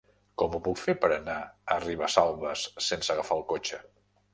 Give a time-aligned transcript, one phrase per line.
[0.41, 3.87] Com ho puc fer per anar a Ribesalbes sense agafar el cotxe?